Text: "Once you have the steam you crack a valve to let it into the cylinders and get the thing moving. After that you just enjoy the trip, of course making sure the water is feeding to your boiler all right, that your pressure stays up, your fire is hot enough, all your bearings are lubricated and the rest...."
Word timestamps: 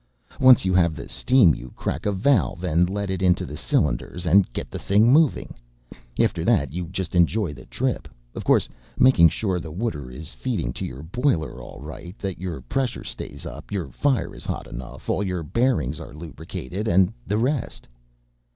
"Once 0.39 0.65
you 0.65 0.73
have 0.73 0.95
the 0.95 1.07
steam 1.07 1.53
you 1.53 1.69
crack 1.75 2.07
a 2.07 2.11
valve 2.11 2.61
to 2.61 2.75
let 2.91 3.11
it 3.11 3.21
into 3.21 3.45
the 3.45 3.55
cylinders 3.55 4.25
and 4.25 4.51
get 4.51 4.71
the 4.71 4.79
thing 4.79 5.13
moving. 5.13 5.53
After 6.19 6.43
that 6.43 6.73
you 6.73 6.87
just 6.87 7.13
enjoy 7.13 7.53
the 7.53 7.67
trip, 7.67 8.07
of 8.33 8.43
course 8.43 8.67
making 8.97 9.29
sure 9.29 9.59
the 9.59 9.69
water 9.71 10.09
is 10.09 10.33
feeding 10.33 10.73
to 10.73 10.85
your 10.85 11.03
boiler 11.03 11.61
all 11.61 11.79
right, 11.81 12.17
that 12.17 12.39
your 12.39 12.61
pressure 12.61 13.03
stays 13.03 13.45
up, 13.45 13.71
your 13.71 13.89
fire 13.89 14.33
is 14.33 14.43
hot 14.43 14.65
enough, 14.65 15.07
all 15.07 15.23
your 15.23 15.43
bearings 15.43 15.99
are 15.99 16.15
lubricated 16.15 16.87
and 16.87 17.13
the 17.27 17.37
rest...." 17.37 17.87